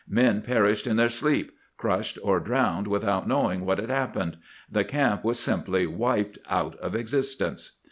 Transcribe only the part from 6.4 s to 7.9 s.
out of existence.